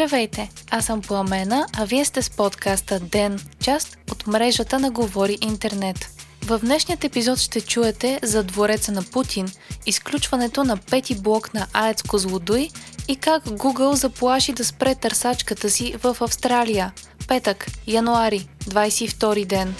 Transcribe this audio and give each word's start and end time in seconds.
Здравейте, 0.00 0.50
аз 0.70 0.84
съм 0.84 1.02
Пламена, 1.02 1.66
а 1.78 1.84
вие 1.84 2.04
сте 2.04 2.22
с 2.22 2.30
подкаста 2.30 3.00
ДЕН, 3.00 3.40
част 3.62 3.98
от 4.12 4.26
мрежата 4.26 4.78
на 4.78 4.90
Говори 4.90 5.38
Интернет. 5.40 5.96
В 6.44 6.58
днешният 6.58 7.04
епизод 7.04 7.38
ще 7.38 7.60
чуете 7.60 8.20
за 8.22 8.42
двореца 8.42 8.92
на 8.92 9.02
Путин, 9.02 9.48
изключването 9.86 10.64
на 10.64 10.76
пети 10.76 11.14
блок 11.14 11.54
на 11.54 11.66
АЕЦ 11.72 12.02
Козлодуй 12.02 12.68
и 13.08 13.16
как 13.16 13.44
Google 13.44 13.92
заплаши 13.92 14.52
да 14.52 14.64
спре 14.64 14.94
търсачката 14.94 15.70
си 15.70 15.94
в 16.02 16.16
Австралия. 16.20 16.92
Петък, 17.28 17.66
януари, 17.86 18.48
22 18.64 19.44
ден. 19.44 19.74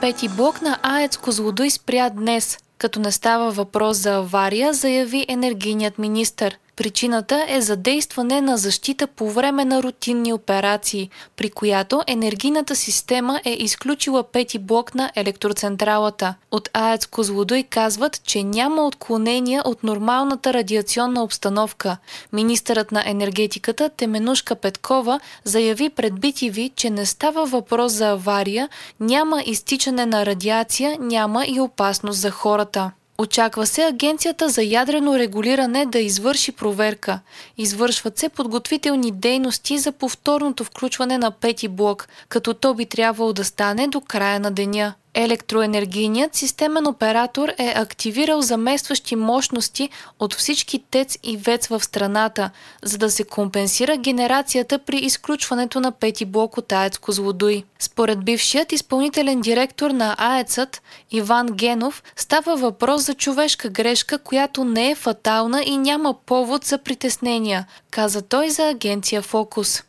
Пети 0.00 0.28
блок 0.28 0.62
на 0.62 0.78
АЕЦ 0.82 1.16
Козлодуй 1.16 1.70
спря 1.70 2.10
днес, 2.10 2.58
като 2.78 3.00
не 3.00 3.12
става 3.12 3.50
въпрос 3.50 3.96
за 3.96 4.14
авария, 4.14 4.74
заяви 4.74 5.26
енергийният 5.28 5.98
министр. 5.98 6.50
Причината 6.76 7.44
е 7.48 7.60
задействане 7.60 8.40
на 8.40 8.56
защита 8.56 9.06
по 9.06 9.30
време 9.30 9.64
на 9.64 9.82
рутинни 9.82 10.32
операции, 10.32 11.10
при 11.36 11.50
която 11.50 12.02
енергийната 12.06 12.76
система 12.76 13.40
е 13.44 13.50
изключила 13.50 14.22
пети 14.22 14.58
блок 14.58 14.94
на 14.94 15.10
електроцентралата. 15.16 16.34
От 16.50 16.68
АЕЦ 16.72 17.06
Козлодой 17.06 17.62
казват, 17.62 18.22
че 18.24 18.42
няма 18.42 18.86
отклонения 18.86 19.62
от 19.64 19.82
нормалната 19.82 20.52
радиационна 20.52 21.22
обстановка. 21.22 21.96
Министърът 22.32 22.92
на 22.92 23.02
енергетиката 23.06 23.88
Теменушка 23.88 24.54
Петкова 24.54 25.20
заяви 25.44 25.90
пред 25.90 26.12
BTV, 26.12 26.72
че 26.76 26.90
не 26.90 27.06
става 27.06 27.44
въпрос 27.46 27.92
за 27.92 28.08
авария, 28.08 28.68
няма 29.00 29.42
изтичане 29.46 30.06
на 30.06 30.26
радиация, 30.26 30.96
няма 31.00 31.44
и 31.46 31.60
опасност 31.60 32.20
за 32.20 32.30
хората. 32.30 32.90
Очаква 33.18 33.66
се 33.66 33.82
Агенцията 33.82 34.48
за 34.48 34.62
ядрено 34.62 35.18
регулиране 35.18 35.86
да 35.86 35.98
извърши 35.98 36.52
проверка. 36.52 37.20
Извършват 37.58 38.18
се 38.18 38.28
подготвителни 38.28 39.10
дейности 39.10 39.78
за 39.78 39.92
повторното 39.92 40.64
включване 40.64 41.18
на 41.18 41.30
пети 41.30 41.68
блок, 41.68 42.08
като 42.28 42.54
то 42.54 42.74
би 42.74 42.86
трябвало 42.86 43.32
да 43.32 43.44
стане 43.44 43.88
до 43.88 44.00
края 44.00 44.40
на 44.40 44.50
деня. 44.50 44.94
Електроенергийният 45.14 46.34
системен 46.34 46.86
оператор 46.86 47.48
е 47.58 47.72
активирал 47.76 48.42
заместващи 48.42 49.16
мощности 49.16 49.88
от 50.18 50.34
всички 50.34 50.84
ТЕЦ 50.90 51.18
и 51.22 51.36
ВЕЦ 51.36 51.66
в 51.66 51.84
страната, 51.84 52.50
за 52.82 52.98
да 52.98 53.10
се 53.10 53.24
компенсира 53.24 53.96
генерацията 53.96 54.78
при 54.78 54.96
изключването 54.96 55.80
на 55.80 55.92
пети 55.92 56.24
блок 56.24 56.58
от 56.58 56.72
АЕЦ 56.72 56.98
Козлодуй. 56.98 57.62
Според 57.78 58.24
бившият 58.24 58.72
изпълнителен 58.72 59.40
директор 59.40 59.90
на 59.90 60.16
АЕЦът 60.18 60.82
Иван 61.10 61.46
Генов 61.46 62.02
става 62.16 62.56
въпрос 62.56 63.02
за 63.02 63.14
човешка 63.14 63.68
грешка, 63.68 64.18
която 64.18 64.64
не 64.64 64.90
е 64.90 64.94
фатална 64.94 65.62
и 65.62 65.76
няма 65.76 66.14
повод 66.26 66.64
за 66.64 66.78
притеснения, 66.78 67.66
каза 67.90 68.22
той 68.22 68.50
за 68.50 68.68
агенция 68.68 69.22
Фокус. 69.22 69.82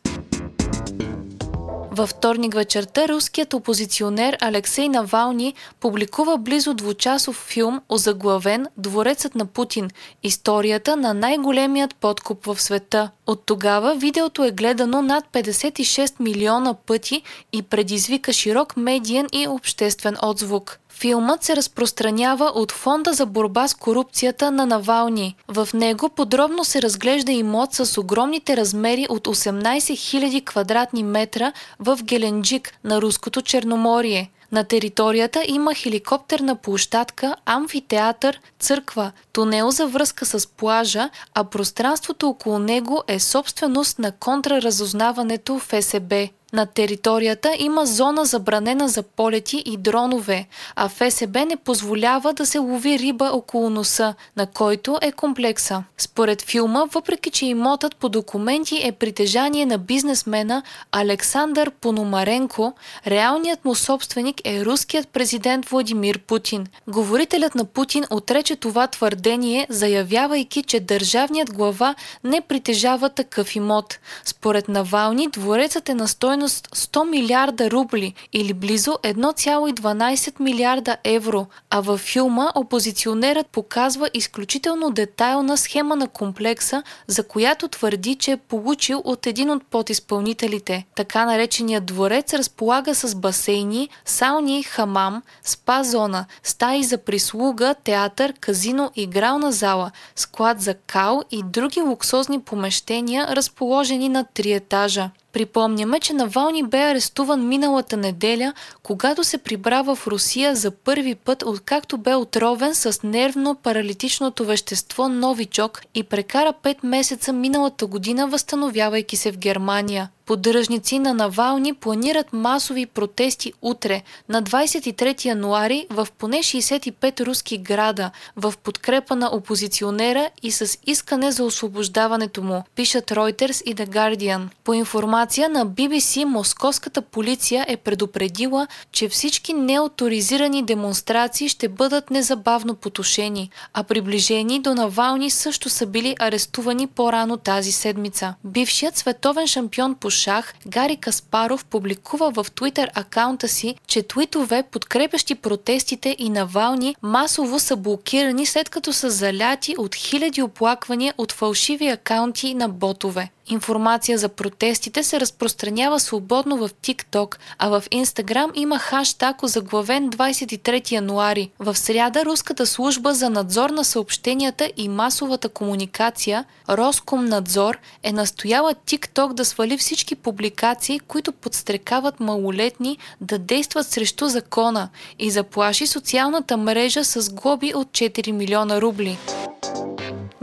Във 1.96 2.10
вторник 2.10 2.54
вечерта 2.54 3.08
руският 3.08 3.54
опозиционер 3.54 4.36
Алексей 4.40 4.88
Навални 4.88 5.54
публикува 5.80 6.38
близо 6.38 6.74
двучасов 6.74 7.36
филм, 7.36 7.80
озаглавен 7.88 8.66
Дворецът 8.76 9.34
на 9.34 9.46
Путин– 9.46 9.90
историята 10.22 10.96
на 10.96 11.14
най-големият 11.14 11.94
подкуп 11.94 12.46
в 12.46 12.62
света. 12.62 13.10
От 13.26 13.42
тогава 13.46 13.94
видеото 13.94 14.44
е 14.44 14.50
гледано 14.50 15.02
над 15.02 15.24
56 15.32 16.20
милиона 16.20 16.74
пъти 16.74 17.22
и 17.52 17.62
предизвика 17.62 18.32
широк 18.32 18.76
медиен 18.76 19.26
и 19.32 19.48
обществен 19.48 20.16
отзвук. 20.22 20.78
Филмът 20.88 21.42
се 21.42 21.56
разпространява 21.56 22.44
от 22.44 22.72
Фонда 22.72 23.12
за 23.12 23.26
борба 23.26 23.68
с 23.68 23.74
корупцията 23.74 24.50
на 24.50 24.66
Навални. 24.66 25.36
В 25.48 25.68
него 25.74 26.08
подробно 26.08 26.64
се 26.64 26.82
разглежда 26.82 27.32
имот 27.32 27.74
с 27.74 28.00
огромните 28.00 28.56
размери 28.56 29.06
от 29.08 29.26
18 29.26 29.78
000 29.78 30.44
квадратни 30.44 31.02
метра 31.02 31.52
в 31.78 31.98
Геленджик 32.02 32.74
на 32.84 33.02
Руското 33.02 33.42
Черноморие. 33.42 34.30
На 34.52 34.64
територията 34.64 35.44
има 35.46 35.74
хеликоптерна 35.74 36.56
площадка, 36.56 37.36
амфитеатър, 37.46 38.40
църква, 38.58 39.12
тунел 39.32 39.70
за 39.70 39.86
връзка 39.86 40.26
с 40.26 40.46
плажа, 40.46 41.10
а 41.34 41.44
пространството 41.44 42.28
около 42.28 42.58
него 42.58 43.02
е 43.08 43.18
собственост 43.18 43.98
на 43.98 44.12
контраразузнаването 44.12 45.58
в 45.58 45.82
СБ. 45.82 46.28
На 46.54 46.66
територията 46.66 47.56
има 47.58 47.86
зона 47.86 48.24
забранена 48.24 48.88
за 48.88 49.02
полети 49.02 49.62
и 49.66 49.76
дронове, 49.76 50.46
а 50.76 50.88
ФСБ 50.88 51.44
не 51.44 51.56
позволява 51.56 52.32
да 52.32 52.46
се 52.46 52.58
лови 52.58 52.98
риба 52.98 53.30
около 53.32 53.70
носа, 53.70 54.14
на 54.36 54.46
който 54.46 54.98
е 55.02 55.12
комплекса. 55.12 55.84
Според 55.98 56.42
филма, 56.42 56.84
въпреки 56.84 57.30
че 57.30 57.46
имотът 57.46 57.96
по 57.96 58.08
документи 58.08 58.80
е 58.84 58.92
притежание 58.92 59.66
на 59.66 59.78
бизнесмена 59.78 60.62
Александър 60.92 61.70
Пономаренко, 61.70 62.72
реалният 63.06 63.64
му 63.64 63.74
собственик 63.74 64.36
е 64.44 64.64
руският 64.64 65.08
президент 65.08 65.68
Владимир 65.68 66.18
Путин. 66.18 66.66
Говорителят 66.88 67.54
на 67.54 67.64
Путин 67.64 68.04
отрече 68.10 68.56
това 68.56 68.86
твърдение, 68.86 69.66
заявявайки, 69.70 70.62
че 70.62 70.80
държавният 70.80 71.54
глава 71.54 71.94
не 72.24 72.40
притежава 72.40 73.08
такъв 73.08 73.56
имот. 73.56 73.98
Според 74.24 74.68
Навални, 74.68 75.28
дворецът 75.28 75.88
е 75.88 75.94
на 75.94 76.08
стойност 76.08 76.43
стойност 76.48 76.68
100 76.68 77.10
милиарда 77.10 77.70
рубли 77.70 78.14
или 78.32 78.52
близо 78.52 78.90
1,12 79.02 80.40
милиарда 80.40 80.96
евро, 81.04 81.46
а 81.70 81.80
във 81.80 82.00
филма 82.00 82.52
опозиционерът 82.54 83.46
показва 83.46 84.10
изключително 84.14 84.90
детайлна 84.90 85.56
схема 85.56 85.96
на 85.96 86.08
комплекса, 86.08 86.82
за 87.06 87.22
която 87.28 87.68
твърди, 87.68 88.14
че 88.14 88.32
е 88.32 88.36
получил 88.36 89.02
от 89.04 89.26
един 89.26 89.50
от 89.50 89.66
подизпълнителите. 89.66 90.86
Така 90.96 91.24
нареченият 91.24 91.86
дворец 91.86 92.34
разполага 92.34 92.94
с 92.94 93.14
басейни, 93.14 93.88
сауни, 94.04 94.62
хамам, 94.62 95.22
спа 95.42 95.84
зона, 95.84 96.26
стаи 96.42 96.84
за 96.84 96.98
прислуга, 96.98 97.74
театър, 97.84 98.34
казино, 98.40 98.90
игрална 98.94 99.52
зала, 99.52 99.90
склад 100.16 100.60
за 100.60 100.74
кал 100.74 101.22
и 101.30 101.42
други 101.42 101.80
луксозни 101.80 102.40
помещения, 102.40 103.36
разположени 103.36 104.08
на 104.08 104.24
три 104.24 104.52
етажа. 104.52 105.10
Припомняме, 105.34 106.00
че 106.00 106.12
Навални 106.12 106.62
бе 106.62 106.78
арестуван 106.78 107.48
миналата 107.48 107.96
неделя, 107.96 108.52
когато 108.82 109.24
се 109.24 109.38
прибра 109.38 109.82
в 109.82 109.98
Русия 110.06 110.56
за 110.56 110.70
първи 110.70 111.14
път, 111.14 111.42
откакто 111.46 111.98
бе 111.98 112.14
отровен 112.14 112.74
с 112.74 112.92
нервно-паралитичното 112.92 114.44
вещество 114.44 115.08
Новичок 115.08 115.82
и 115.94 116.02
прекара 116.02 116.52
5 116.62 116.76
месеца 116.82 117.32
миналата 117.32 117.86
година, 117.86 118.28
възстановявайки 118.28 119.16
се 119.16 119.32
в 119.32 119.38
Германия. 119.38 120.08
Поддръжници 120.26 120.98
на 120.98 121.14
Навални 121.14 121.74
планират 121.74 122.32
масови 122.32 122.86
протести 122.86 123.52
утре, 123.62 124.02
на 124.28 124.42
23 124.42 125.24
януари, 125.24 125.86
в 125.90 126.08
поне 126.18 126.38
65 126.38 127.26
руски 127.26 127.58
града, 127.58 128.10
в 128.36 128.54
подкрепа 128.62 129.16
на 129.16 129.26
опозиционера 129.26 130.30
и 130.42 130.50
с 130.52 130.78
искане 130.86 131.32
за 131.32 131.44
освобождаването 131.44 132.42
му, 132.42 132.64
пишат 132.74 133.10
Reuters 133.10 133.62
и 133.64 133.74
The 133.74 133.88
Guardian. 133.88 134.42
По 134.64 134.74
информация 134.74 135.48
на 135.48 135.66
BBC, 135.66 136.24
московската 136.24 137.02
полиция 137.02 137.66
е 137.68 137.76
предупредила, 137.76 138.66
че 138.92 139.08
всички 139.08 139.52
неоторизирани 139.52 140.62
демонстрации 140.62 141.48
ще 141.48 141.68
бъдат 141.68 142.10
незабавно 142.10 142.74
потушени, 142.74 143.50
а 143.74 143.82
приближени 143.82 144.60
до 144.60 144.74
Навални 144.74 145.30
също 145.30 145.68
са 145.68 145.86
били 145.86 146.16
арестувани 146.18 146.86
по-рано 146.86 147.36
тази 147.36 147.72
седмица. 147.72 148.34
Бившият 148.44 148.96
световен 148.96 149.46
шампион 149.46 149.94
по 149.94 150.10
шах 150.14 150.54
Гари 150.66 150.96
Каспаров 150.96 151.64
публикува 151.64 152.30
в 152.30 152.44
Twitter 152.44 152.88
акаунта 152.94 153.48
си, 153.48 153.76
че 153.86 154.02
твитове, 154.02 154.62
подкрепящи 154.62 155.34
протестите 155.34 156.16
и 156.18 156.30
Навални, 156.30 156.96
масово 157.02 157.60
са 157.60 157.76
блокирани 157.76 158.46
след 158.46 158.68
като 158.68 158.92
са 158.92 159.10
заляти 159.10 159.74
от 159.78 159.94
хиляди 159.94 160.42
оплаквания 160.42 161.14
от 161.18 161.32
фалшиви 161.32 161.88
акаунти 161.88 162.54
на 162.54 162.68
ботове. 162.68 163.30
Информация 163.46 164.18
за 164.18 164.28
протестите 164.28 165.02
се 165.02 165.20
разпространява 165.20 166.00
свободно 166.00 166.56
в 166.56 166.68
TikTok, 166.68 167.36
а 167.58 167.68
в 167.68 167.82
Instagram 167.92 168.50
има 168.54 168.78
хаштаг 168.78 169.42
озаглавен 169.42 170.10
23 170.10 170.92
януари. 170.92 171.50
В 171.58 171.76
сряда 171.76 172.24
Руската 172.24 172.66
служба 172.66 173.14
за 173.14 173.30
надзор 173.30 173.70
на 173.70 173.84
съобщенията 173.84 174.70
и 174.76 174.88
масовата 174.88 175.48
комуникация 175.48 176.44
Роскомнадзор 176.68 177.78
е 178.02 178.12
настояла 178.12 178.74
TikTok 178.74 179.32
да 179.32 179.44
свали 179.44 179.78
всички 179.78 180.14
публикации, 180.14 181.00
които 181.00 181.32
подстрекават 181.32 182.20
малолетни 182.20 182.98
да 183.20 183.38
действат 183.38 183.86
срещу 183.86 184.28
закона 184.28 184.88
и 185.18 185.30
заплаши 185.30 185.86
социалната 185.86 186.56
мрежа 186.56 187.04
с 187.04 187.32
глоби 187.32 187.72
от 187.74 187.88
4 187.88 188.32
милиона 188.32 188.80
рубли. 188.80 189.18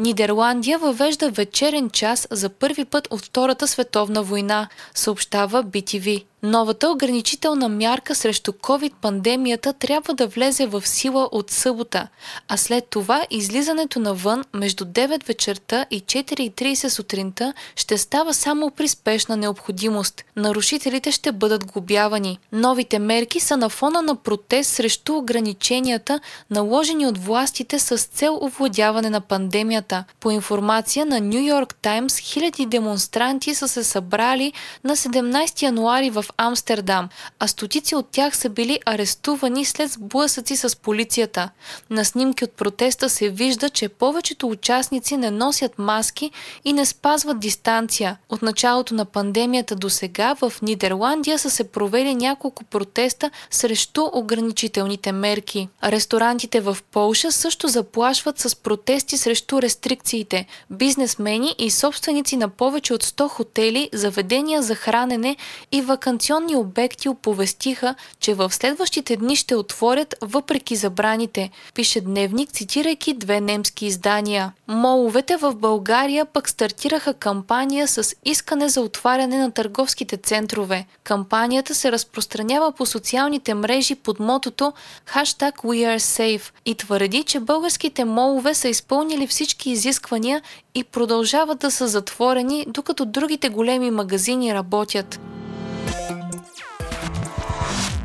Нидерландия 0.01 0.79
въвежда 0.79 1.29
вечерен 1.29 1.89
час 1.89 2.27
за 2.31 2.49
първи 2.49 2.85
път 2.85 3.07
от 3.11 3.21
Втората 3.21 3.67
световна 3.67 4.23
война, 4.23 4.69
съобщава 4.95 5.63
BTV. 5.63 6.23
Новата 6.43 6.89
ограничителна 6.89 7.69
мярка 7.69 8.15
срещу 8.15 8.51
COVID-пандемията 8.51 9.73
трябва 9.73 10.13
да 10.13 10.27
влезе 10.27 10.65
в 10.65 10.87
сила 10.87 11.29
от 11.31 11.51
събота, 11.51 12.07
а 12.47 12.57
след 12.57 12.87
това 12.89 13.25
излизането 13.29 13.99
навън 13.99 14.43
между 14.53 14.85
9 14.85 15.27
вечерта 15.27 15.85
и 15.91 16.01
4.30 16.01 16.87
сутринта 16.87 17.53
ще 17.75 17.97
става 17.97 18.33
само 18.33 18.71
при 18.71 18.87
спешна 18.87 19.37
необходимост. 19.37 20.23
Нарушителите 20.35 21.11
ще 21.11 21.31
бъдат 21.31 21.71
глобявани. 21.71 22.39
Новите 22.51 22.99
мерки 22.99 23.39
са 23.39 23.57
на 23.57 23.69
фона 23.69 24.01
на 24.01 24.15
протест 24.15 24.71
срещу 24.71 25.17
ограниченията, 25.17 26.19
наложени 26.49 27.07
от 27.07 27.17
властите 27.17 27.79
с 27.79 27.97
цел 27.97 28.39
овладяване 28.41 29.09
на 29.09 29.21
пандемията. 29.21 30.03
По 30.19 30.31
информация 30.31 31.05
на 31.05 31.19
Нью 31.19 31.45
Йорк 31.45 31.75
Таймс, 31.75 32.17
хиляди 32.17 32.65
демонстранти 32.65 33.55
са 33.55 33.67
се 33.67 33.83
събрали 33.83 34.53
на 34.83 34.95
17 34.95 35.61
януари 35.61 36.09
в 36.09 36.25
Амстердам, 36.37 37.09
а 37.39 37.47
стотици 37.47 37.95
от 37.95 38.09
тях 38.11 38.37
са 38.37 38.49
били 38.49 38.79
арестувани 38.85 39.65
след 39.65 39.91
сблъсъци 39.91 40.55
с 40.55 40.75
полицията. 40.75 41.49
На 41.89 42.05
снимки 42.05 42.43
от 42.43 42.51
протеста 42.51 43.09
се 43.09 43.29
вижда, 43.29 43.69
че 43.69 43.89
повечето 43.89 44.47
участници 44.47 45.17
не 45.17 45.31
носят 45.31 45.79
маски 45.79 46.31
и 46.65 46.73
не 46.73 46.85
спазват 46.85 47.39
дистанция. 47.39 48.17
От 48.29 48.41
началото 48.41 48.93
на 48.93 49.05
пандемията 49.05 49.75
до 49.75 49.89
сега 49.89 50.35
в 50.35 50.53
Нидерландия 50.61 51.39
са 51.39 51.49
се 51.49 51.63
провели 51.63 52.15
няколко 52.15 52.63
протеста 52.63 53.31
срещу 53.51 54.09
ограничителните 54.13 55.11
мерки. 55.11 55.69
Ресторантите 55.83 56.61
в 56.61 56.77
Полша 56.91 57.31
също 57.31 57.67
заплашват 57.67 58.39
с 58.39 58.55
протести 58.55 59.17
срещу 59.17 59.61
рестрикциите. 59.61 60.45
Бизнесмени 60.69 61.55
и 61.59 61.71
собственици 61.71 62.37
на 62.37 62.49
повече 62.49 62.93
от 62.93 63.03
100 63.03 63.29
хотели, 63.29 63.89
заведения 63.93 64.61
за 64.61 64.75
хранене 64.75 65.35
и 65.71 65.81
вакансионни 65.81 66.20
рекреационни 66.21 66.55
обекти 66.55 67.09
оповестиха, 67.09 67.95
че 68.19 68.33
в 68.33 68.53
следващите 68.53 69.17
дни 69.17 69.35
ще 69.35 69.55
отворят 69.55 70.15
въпреки 70.21 70.75
забраните, 70.75 71.49
пише 71.73 72.01
Дневник, 72.01 72.51
цитирайки 72.51 73.13
две 73.13 73.41
немски 73.41 73.85
издания. 73.85 74.53
Моловете 74.67 75.37
в 75.37 75.55
България 75.55 76.25
пък 76.25 76.49
стартираха 76.49 77.13
кампания 77.13 77.87
с 77.87 78.15
искане 78.25 78.69
за 78.69 78.81
отваряне 78.81 79.37
на 79.37 79.51
търговските 79.51 80.17
центрове. 80.17 80.85
Кампанията 81.03 81.75
се 81.75 81.91
разпространява 81.91 82.71
по 82.71 82.85
социалните 82.85 83.53
мрежи 83.53 83.95
под 83.95 84.19
мотото 84.19 84.73
Hashtag 85.13 85.55
WeAreSafe 85.55 86.51
и 86.65 86.75
твърди, 86.75 87.23
че 87.23 87.39
българските 87.39 88.05
молове 88.05 88.53
са 88.53 88.69
изпълнили 88.69 89.27
всички 89.27 89.69
изисквания 89.69 90.41
и 90.75 90.83
продължават 90.83 91.59
да 91.59 91.71
са 91.71 91.87
затворени, 91.87 92.65
докато 92.67 93.05
другите 93.05 93.49
големи 93.49 93.91
магазини 93.91 94.53
работят 94.53 95.19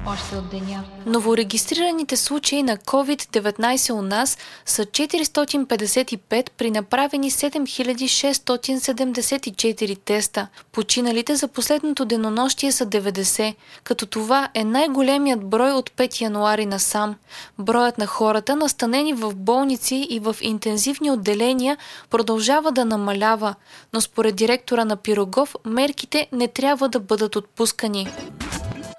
още 0.06 0.36
от 0.36 0.48
деня. 0.48 0.84
Новорегистрираните 1.06 2.16
случаи 2.16 2.62
на 2.62 2.76
COVID-19 2.76 3.92
у 3.92 4.02
нас 4.02 4.38
са 4.66 4.86
455 4.86 6.50
при 6.56 6.70
направени 6.70 7.30
7674 7.30 9.98
теста. 9.98 10.48
Починалите 10.72 11.36
за 11.36 11.48
последното 11.48 12.04
денонощие 12.04 12.72
са 12.72 12.86
90, 12.86 13.54
като 13.84 14.06
това 14.06 14.48
е 14.54 14.64
най-големият 14.64 15.44
брой 15.44 15.72
от 15.72 15.90
5 15.90 16.20
януари 16.20 16.66
насам. 16.66 17.14
Броят 17.58 17.98
на 17.98 18.06
хората, 18.06 18.56
настанени 18.56 19.12
в 19.12 19.34
болници 19.34 20.06
и 20.10 20.18
в 20.18 20.36
интензивни 20.40 21.10
отделения, 21.10 21.76
продължава 22.10 22.72
да 22.72 22.84
намалява, 22.84 23.54
но 23.92 24.00
според 24.00 24.36
директора 24.36 24.84
на 24.84 24.96
Пирогов 24.96 25.56
мерките 25.64 26.28
не 26.32 26.48
трябва 26.48 26.88
да 26.88 27.00
бъдат 27.00 27.36
отпускани. 27.36 28.08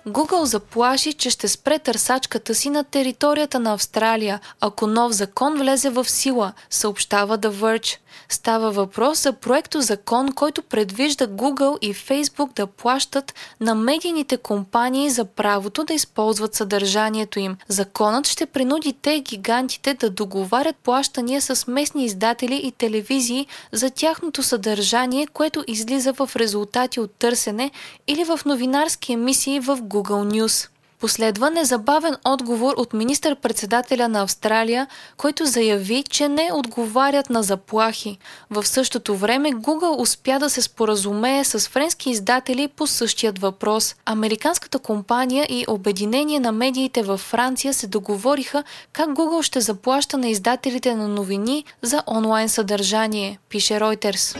Google 0.08 0.44
заплаши, 0.44 1.14
че 1.14 1.30
ще 1.30 1.48
спре 1.48 1.80
търсачката 1.80 2.56
си 2.56 2.70
на 2.70 2.84
територията 2.84 3.60
на 3.60 3.74
Австралия, 3.74 4.40
ако 4.62 4.88
нов 4.88 5.12
закон 5.12 5.58
влезе 5.58 5.90
в 5.90 6.10
сила, 6.10 6.54
съобщава 6.70 7.40
The 7.40 7.50
Verge. 7.50 7.98
Става 8.30 8.72
въпрос 8.72 9.24
за 9.24 9.34
проекто 9.34 9.82
закон, 9.82 10.32
който 10.32 10.62
предвижда 10.62 11.28
Google 11.28 11.80
и 11.80 11.94
Facebook 11.94 12.54
да 12.56 12.68
плащат 12.68 13.34
на 13.60 13.76
медийните 13.76 14.38
компании 14.38 15.10
за 15.10 15.26
правото 15.26 15.84
да 15.84 15.94
използват 15.94 16.54
съдържанието 16.54 17.40
им. 17.40 17.58
Законът 17.68 18.28
ще 18.28 18.46
принуди 18.46 18.94
те 18.94 19.20
гигантите 19.20 19.94
да 19.94 20.10
договарят 20.10 20.76
плащания 20.76 21.42
с 21.42 21.68
местни 21.68 22.06
издатели 22.06 22.62
и 22.64 22.72
телевизии 22.72 23.48
за 23.72 23.90
тяхното 23.90 24.44
съдържание, 24.44 25.28
което 25.28 25.64
излиза 25.68 26.14
в 26.14 26.30
резултати 26.36 27.00
от 27.00 27.12
търсене 27.12 27.72
или 28.08 28.24
в 28.24 28.40
новинарски 28.46 29.14
емисии 29.14 29.60
в 29.60 29.78
Google 29.78 30.42
News. 30.42 30.70
Последва 31.00 31.50
незабавен 31.50 32.16
отговор 32.26 32.74
от 32.78 32.94
министър-председателя 32.94 34.08
на 34.08 34.22
Австралия, 34.22 34.88
който 35.18 35.46
заяви, 35.46 36.04
че 36.10 36.28
не 36.28 36.50
отговарят 36.54 37.30
на 37.30 37.44
заплахи. 37.44 38.18
В 38.50 38.66
същото 38.68 39.16
време 39.16 39.52
Google 39.52 40.02
успя 40.02 40.40
да 40.40 40.50
се 40.50 40.62
споразумее 40.62 41.44
с 41.44 41.70
френски 41.70 42.10
издатели 42.10 42.68
по 42.68 42.88
същият 42.88 43.40
въпрос. 43.40 43.96
Американската 44.06 44.80
компания 44.80 45.48
и 45.50 45.66
Обединение 45.68 46.40
на 46.40 46.52
медиите 46.52 47.04
във 47.04 47.20
Франция 47.20 47.74
се 47.74 47.88
договориха 47.88 48.64
как 48.94 49.10
Google 49.10 49.42
ще 49.42 49.62
заплаща 49.62 50.18
на 50.18 50.28
издателите 50.28 50.96
на 50.96 51.08
новини 51.08 51.66
за 51.82 52.04
онлайн 52.08 52.50
съдържание, 52.50 53.40
пише 53.50 53.74
Reuters. 53.74 54.38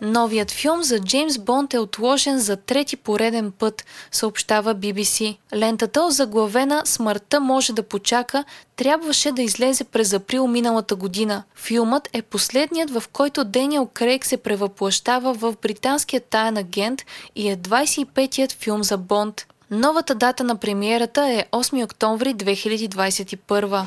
Новият 0.00 0.50
филм 0.50 0.82
за 0.82 1.00
Джеймс 1.00 1.38
Бонд 1.38 1.74
е 1.74 1.78
отложен 1.78 2.38
за 2.38 2.56
трети 2.56 2.96
пореден 2.96 3.52
път, 3.52 3.84
съобщава 4.12 4.74
BBC. 4.74 5.36
Лентата, 5.54 6.02
озаглавена 6.02 6.82
«Смъртта 6.84 7.40
може 7.40 7.72
да 7.72 7.82
почака», 7.82 8.44
трябваше 8.76 9.32
да 9.32 9.42
излезе 9.42 9.84
през 9.84 10.12
април 10.12 10.46
миналата 10.46 10.94
година. 10.94 11.42
Филмът 11.56 12.08
е 12.12 12.22
последният, 12.22 12.90
в 12.90 13.04
който 13.12 13.44
Дениел 13.44 13.86
Крейг 13.94 14.26
се 14.26 14.36
превъплащава 14.36 15.34
в 15.34 15.54
британския 15.62 16.20
таен 16.20 16.56
агент 16.56 17.02
и 17.36 17.48
е 17.48 17.56
25-ият 17.56 18.52
филм 18.52 18.84
за 18.84 18.96
Бонд. 18.96 19.46
Новата 19.70 20.14
дата 20.14 20.44
на 20.44 20.56
премиерата 20.56 21.28
е 21.28 21.44
8 21.52 21.84
октомври 21.84 22.34
2021. 22.34 23.84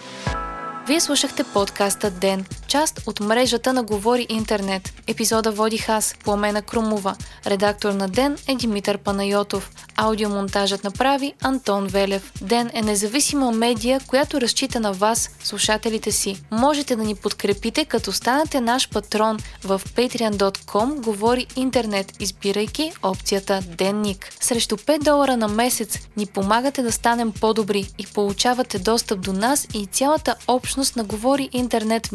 Вие 0.88 1.00
слушахте 1.00 1.44
подкаста 1.44 2.12
Ден, 2.12 2.46
част 2.72 3.08
от 3.08 3.20
мрежата 3.20 3.74
на 3.74 3.84
Говори 3.84 4.26
Интернет. 4.30 4.94
Епизода 5.08 5.52
водих 5.52 5.90
аз, 5.90 6.16
Пламена 6.24 6.62
Крумова. 6.62 7.16
Редактор 7.46 7.92
на 7.94 8.08
Ден 8.08 8.38
е 8.48 8.56
Димитър 8.56 8.98
Панайотов. 8.98 9.72
Аудиомонтажът 9.96 10.84
направи 10.84 11.34
Антон 11.42 11.88
Велев. 11.88 12.32
Ден 12.42 12.72
е 12.74 12.82
независима 12.82 13.52
медия, 13.52 14.02
която 14.08 14.42
разчита 14.42 14.80
на 14.80 14.94
вас, 14.94 15.30
слушателите 15.44 16.12
си. 16.12 16.44
Можете 16.52 16.96
да 16.96 17.04
ни 17.04 17.16
подкрепите, 17.16 17.86
като 17.86 18.12
станете 18.12 18.62
наш 18.62 18.90
патрон 18.90 19.38
в 19.63 19.82
patreon.com 19.96 21.01
Говори 21.01 21.48
Интернет, 21.56 22.13
избирайки 22.20 22.92
опцията 23.04 23.62
Денник. 23.78 24.34
Срещу 24.40 24.78
5 24.78 25.04
долара 25.04 25.38
на 25.38 25.48
месец 25.48 26.00
ни 26.18 26.25
помагате 26.25 26.84
да 26.84 26.92
станем 26.92 27.32
по-добри 27.32 27.88
и 27.98 28.06
получавате 28.06 28.80
достъп 28.80 29.22
до 29.22 29.34
нас 29.34 29.68
и 29.74 29.86
цялата 29.86 30.36
общност 30.48 30.96
на 30.96 31.04
Говори 31.04 31.50
Интернет 31.54 32.08
в 32.08 32.12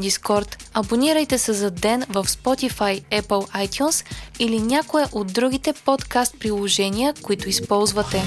Discord. 0.46 0.56
Абонирайте 0.74 1.38
се 1.38 1.52
за 1.52 1.70
ден 1.70 2.04
в 2.08 2.24
Spotify, 2.24 3.04
Apple 3.22 3.66
iTunes 3.68 4.04
или 4.38 4.60
някое 4.60 5.04
от 5.12 5.32
другите 5.32 5.72
подкаст 5.72 6.34
приложения, 6.40 7.14
които 7.22 7.48
използвате. 7.48 8.22